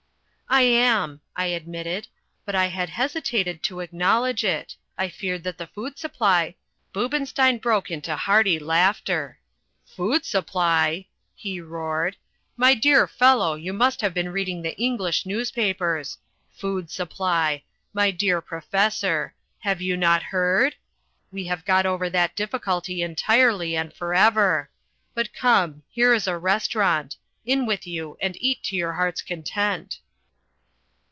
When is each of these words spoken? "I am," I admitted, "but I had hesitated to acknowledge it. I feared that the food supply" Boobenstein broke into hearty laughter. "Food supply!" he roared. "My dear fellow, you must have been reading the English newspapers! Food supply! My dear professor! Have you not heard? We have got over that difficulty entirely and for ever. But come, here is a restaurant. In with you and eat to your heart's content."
"I 0.53 0.63
am," 0.63 1.21
I 1.33 1.45
admitted, 1.45 2.09
"but 2.43 2.55
I 2.55 2.65
had 2.65 2.89
hesitated 2.89 3.63
to 3.63 3.79
acknowledge 3.79 4.43
it. 4.43 4.75
I 4.97 5.07
feared 5.07 5.43
that 5.45 5.57
the 5.57 5.65
food 5.67 5.97
supply" 5.97 6.55
Boobenstein 6.93 7.61
broke 7.61 7.89
into 7.89 8.17
hearty 8.17 8.59
laughter. 8.59 9.39
"Food 9.85 10.25
supply!" 10.25 11.05
he 11.35 11.61
roared. 11.61 12.17
"My 12.57 12.73
dear 12.73 13.07
fellow, 13.07 13.55
you 13.55 13.71
must 13.71 14.01
have 14.01 14.13
been 14.13 14.33
reading 14.33 14.61
the 14.61 14.77
English 14.77 15.25
newspapers! 15.25 16.17
Food 16.51 16.91
supply! 16.91 17.63
My 17.93 18.11
dear 18.11 18.41
professor! 18.41 19.33
Have 19.59 19.79
you 19.81 19.95
not 19.95 20.21
heard? 20.21 20.75
We 21.31 21.45
have 21.45 21.63
got 21.63 21.85
over 21.85 22.09
that 22.09 22.35
difficulty 22.35 23.01
entirely 23.01 23.77
and 23.77 23.93
for 23.93 24.13
ever. 24.13 24.69
But 25.15 25.33
come, 25.33 25.83
here 25.87 26.13
is 26.13 26.27
a 26.27 26.37
restaurant. 26.37 27.15
In 27.45 27.65
with 27.65 27.87
you 27.87 28.17
and 28.19 28.35
eat 28.41 28.61
to 28.63 28.75
your 28.75 28.91
heart's 28.91 29.21
content." 29.21 29.99